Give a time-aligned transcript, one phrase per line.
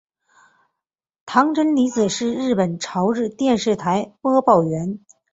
[1.27, 4.99] 堂真理子是日本朝日电视台播报员。